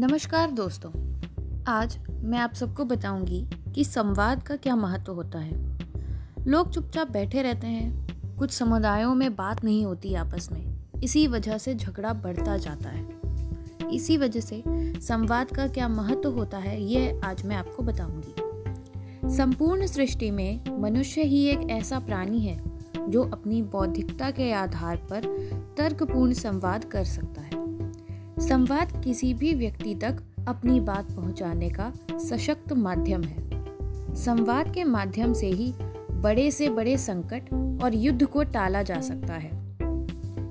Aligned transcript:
नमस्कार 0.00 0.50
दोस्तों। 0.50 0.90
आज 1.68 1.96
मैं 2.10 2.38
आप 2.38 2.52
सबको 2.54 2.84
बताऊँगी 2.84 3.46
कि 3.74 3.84
संवाद 3.84 4.42
का 4.42 4.56
क्या 4.56 4.76
महत्व 4.76 5.12
होता 5.12 5.38
है। 5.38 5.56
लोग 6.46 6.70
चुपचाप 6.70 7.10
बैठे 7.10 7.42
रहते 7.42 7.66
हैं, 7.66 8.36
कुछ 8.36 8.50
समुदायों 8.50 9.14
में 9.14 9.36
बात 9.36 9.64
नहीं 9.64 9.84
होती 9.84 10.14
आपस 10.14 10.48
में, 10.52 10.78
इसी 11.04 11.26
वजह 11.26 11.58
से 11.58 11.74
झगड़ा 11.74 12.12
बढ़ता 12.12 12.56
जाता 12.56 12.88
है। 12.88 13.06
इसी 13.92 14.16
वजह 14.16 14.40
से 14.40 14.62
संवाद 15.00 15.50
का 15.50 15.66
क्या 15.66 15.88
महत्व 15.88 16.30
होता 16.30 16.58
है 16.58 16.82
ये 16.82 17.20
आज 17.24 17.44
मैं 17.46 17.56
आपको 17.56 17.82
बताऊँगी। 17.82 19.30
संपूर्ण 19.36 19.86
सृष्टि 19.86 20.30
में 20.30 20.80
मनुष्य 20.80 21.22
ही 21.22 21.44
एक 21.44 21.70
ऐसा 21.70 21.98
प्राणी 21.98 22.40
है, 22.40 22.60
जो 23.08 23.24
अपनी 23.24 23.62
बौद्धिकता 23.62 24.30
के 24.30 24.52
आधार 24.52 24.96
पर 24.96 25.24
तर्कपूर्ण 25.78 26.32
संवाद 26.32 26.84
कर 26.84 27.04
सकता 27.04 27.40
है। 27.40 27.69
संवाद 28.40 29.02
किसी 29.04 29.34
भी 29.34 29.54
व्यक्ति 29.54 29.94
तक 29.94 30.22
अपनी 30.48 30.80
बात 30.80 31.12
पहुँचाने 31.12 31.70
का 31.70 31.92
सशक्त 32.18 32.72
माध्यम 32.72 33.22
है। 33.22 33.50
संवाद 34.14 34.74
के 34.74 34.84
माध्यम 34.84 35.32
से 35.32 35.46
ही 35.46 35.74
बड़े 36.10 36.50
से 36.50 36.68
बड़े 36.68 36.98
संकट 36.98 37.52
और 37.84 37.94
युद्ध 37.94 38.26
को 38.26 38.44
टाला 38.44 38.82
जा 38.82 39.00
सकता 39.00 39.34
है। 39.34 39.50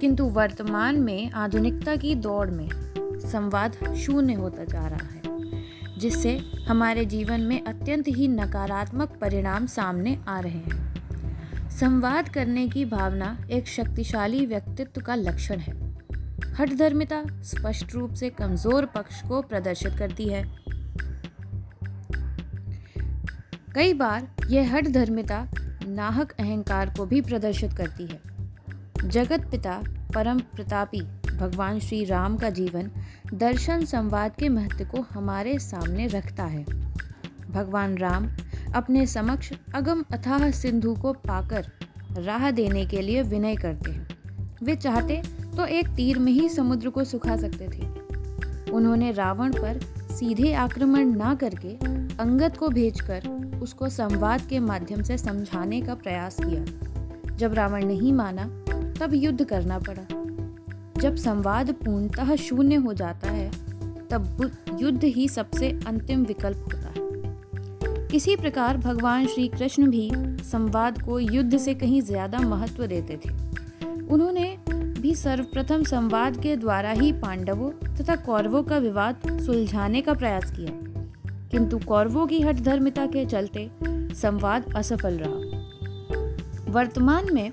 किंतु 0.00 0.24
वर्तमान 0.24 1.00
में 1.00 1.30
आधुनिकता 1.30 1.96
की 1.96 2.14
दौड़ 2.14 2.50
में 2.50 2.68
संवाद 3.20 3.94
शून्य 3.94 4.34
होता 4.34 4.64
जा 4.64 4.86
रहा 4.86 5.08
है, 5.08 5.22
जिससे 5.98 6.40
हमारे 6.68 7.04
जीवन 7.04 7.40
में 7.40 7.64
अत्यंत 7.64 8.04
ही 8.08 8.28
नकारात्मक 8.28 9.08
परिणाम 9.08 9.66
सामने 9.66 10.18
आ 10.28 10.40
रहे 10.40 10.58
हैं। 10.58 10.94
संवाद 11.70 12.28
करने 12.28 12.68
की 12.68 12.84
भावना 12.84 13.38
एक 13.50 13.68
शक्तिशाली 13.68 14.46
व्यक्तित्व 14.46 15.00
का 15.00 15.14
लक्षण 15.14 15.56
है। 15.56 15.93
हठधर्मिता 16.52 17.22
स्पष्ट 17.42 17.94
रूप 17.94 18.12
से 18.14 18.30
कमज़ोर 18.30 18.84
पक्ष 18.86 19.22
को 19.22 19.40
प्रदर्शित 19.42 19.96
करती 19.98 20.28
है। 20.28 20.44
कई 23.74 23.94
बार 23.94 24.28
यह 24.50 24.74
हठधर्मिता 24.74 25.46
नाहक 25.86 26.32
अहंकार 26.32 26.94
को 26.96 27.06
भी 27.06 27.20
प्रदर्शित 27.20 27.72
करती 27.72 28.06
है। 28.06 28.20
जगत 29.08 29.50
पिता 29.50 29.82
परम 30.14 30.38
प्रतापी 30.54 31.00
भगवान 31.30 31.78
श्री 31.80 32.04
राम 32.04 32.36
का 32.36 32.50
जीवन 32.50 32.90
दर्शन 33.34 33.84
संवाद 33.84 34.34
के 34.38 34.48
महत्व 34.48 34.84
को 34.84 35.00
हमारे 35.10 35.58
सामने 35.58 36.06
रखता 36.06 36.44
है। 36.44 36.64
भगवान 37.50 37.96
राम 37.98 38.28
अपने 38.74 39.06
समक्ष 39.06 39.52
अगम 39.74 40.04
अथाह 40.12 40.50
सिंधु 40.50 40.94
को 40.94 41.12
पाकर 41.12 41.70
राह 42.18 42.50
देने 42.50 42.84
के 42.86 43.00
लिए 43.02 43.22
विनय 43.22 43.56
करते 43.56 43.90
हैं। 43.90 44.08
वे 44.62 44.76
चाहते 44.76 45.22
तो 45.56 45.66
एक 45.66 45.88
तीर 45.88 46.18
में 46.18 46.32
ही 46.32 46.48
समुद्र 46.48 46.90
को 46.90 47.04
सुखा 47.04 47.36
सकते 47.36 47.68
थे। 47.68 47.86
उन्होंने 48.72 49.12
रावण 49.12 49.52
पर 49.52 49.80
सीधे 50.10 50.52
आक्रमण 50.52 51.14
ना 51.16 51.34
करके 51.34 51.74
अंगद 52.22 52.56
को 52.56 52.68
भेजकर 52.68 53.28
उसको 53.62 53.88
संवाद 53.88 54.40
के 54.40 54.58
माध्यम 54.58 55.02
से 55.02 55.18
समझाने 55.18 55.80
का 55.80 55.94
प्रयास 55.94 56.36
किया। 56.40 57.36
जब 57.36 57.54
रावण 57.54 57.84
नहीं 57.84 58.12
माना, 58.12 58.44
तब 59.00 59.14
युद्ध 59.14 59.44
करना 59.44 59.78
पड़ा। 59.78 60.06
जब 61.00 61.16
संवाद 61.16 61.70
पूर्णतः 61.70 62.36
शून्य 62.36 62.74
हो 62.74 62.92
जाता 62.92 63.30
है, 63.30 63.50
तब 64.10 64.52
युद्ध 64.80 65.04
ही 65.04 65.28
सबसे 65.28 65.70
अंतिम 65.86 66.24
विकल्प 66.24 66.56
होता 66.56 66.88
है। 66.88 67.04
इसी 68.14 68.36
प्रकार 68.36 68.76
भगवान 68.76 69.26
श्री 69.26 69.48
कृष्ण 69.48 69.90
भी 69.90 70.10
संवाद 70.44 71.02
को 71.02 71.18
युद्ध 71.20 71.58
से 71.58 71.74
कहीं 71.74 72.00
ज़्यादा 72.02 72.38
महत्व 72.38 72.86
देते 72.86 73.16
थे। 73.16 73.30
उन्होंने 74.06 74.56
भी 75.04 75.14
सर्वप्रथम 75.14 75.82
संवाद 75.82 76.36
के 76.36 76.56
द्वारा 76.56 76.90
ही 76.90 77.12
पांडवों 77.12 77.96
तथा 77.96 78.16
कौरवों 78.16 78.62
का 78.62 78.78
विवाद 78.78 79.16
सुलझाने 79.40 80.00
का 80.00 80.12
प्रयास 80.12 80.50
किया। 80.50 80.70
किंतु 81.50 81.78
कौरवों 81.78 82.26
की 82.26 82.40
हट 82.40 82.56
हठधर्मिता 82.56 83.06
के 83.06 83.26
चलते 83.26 83.70
संवाद 84.14 84.64
असफल 84.76 85.20
रहा। 85.22 85.34
वर्तमान 86.72 87.34
में 87.34 87.50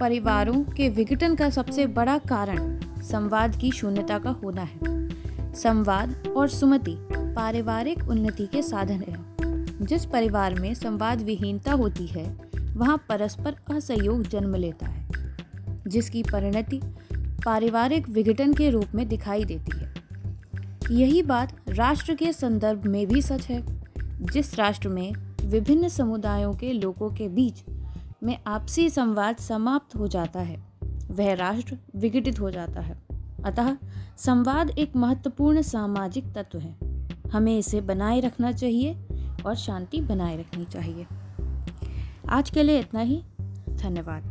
परिवारों 0.00 0.62
के 0.62 0.88
विघटन 0.88 1.34
का 1.34 1.50
सबसे 1.50 1.86
बड़ा 1.86 2.18
कारण 2.18 2.80
संवाद 3.02 3.56
की 3.56 3.70
शून्यता 3.70 4.18
का 4.18 4.30
होना 4.30 4.62
है। 4.62 5.10
संवाद 5.54 6.34
और 6.36 6.48
सुमति 6.48 6.96
पारिवारिक 7.12 8.08
उन्नति 8.08 8.46
के 8.46 8.62
साधन 8.62 9.04
है। 9.08 9.16
जिस 9.86 10.04
परिवार 10.04 10.54
में 10.54 10.74
संवाद 10.74 11.22
विहीनता 11.22 11.72
होती 11.72 12.06
है, 12.06 12.40
वहाँ 12.76 12.96
परस्पर 13.08 13.76
असहयोग 13.76 14.22
जन्म 14.22 14.54
लेता 14.54 14.86
है। 14.86 15.09
जिसकी 15.90 16.22
परिणति 16.22 16.80
पारिवारिक 17.44 18.08
विघटन 18.08 18.54
के 18.54 18.70
रूप 18.70 18.86
में 18.94 19.08
दिखाई 19.08 19.44
देती 19.44 19.78
है। 19.78 19.94
यही 20.90 21.22
बात 21.22 21.56
राष्ट्र 21.68 22.14
के 22.14 22.32
संदर्भ 22.32 22.84
में 22.84 23.06
भी 23.06 23.22
सच 23.22 23.46
है, 23.46 23.82
जिस 24.32 24.54
राष्ट्र 24.54 24.88
में 24.88 25.12
विभिन्न 25.44 25.88
समुदायों 25.88 26.54
के 26.54 26.72
लोगों 26.72 27.10
के 27.10 27.28
बीच 27.28 27.64
में 28.22 28.38
आपसी 28.46 28.90
संवाद 28.90 29.36
समाप्त 29.36 29.96
हो 29.96 30.08
जाता 30.08 30.40
है, 30.40 30.62
वह 31.10 31.34
राष्ट्र 31.34 31.78
विघटित 31.96 32.40
हो 32.40 32.50
जाता 32.50 32.80
है। 32.80 33.02
अतः 33.44 33.76
संवाद 34.18 34.70
एक 34.70 34.96
महत्वपूर्ण 34.96 35.62
सामाजिक 35.62 36.24
तत्व 36.24 36.58
है। 36.58 36.76
हमें 37.32 37.58
इसे 37.58 37.80
बनाए 37.80 38.20
रखना 38.20 38.52
चाहिए 38.52 38.96
और 39.46 39.54
शांति 39.54 40.00
बनाए 40.00 40.36
रखनी 40.36 40.64
चाहिए। 40.64 41.06
आज 42.28 42.50
के 42.50 42.62
लिए 42.62 42.80
इतना 42.80 43.00
ही। 43.00 43.22
धन्यवाद। 43.68 44.29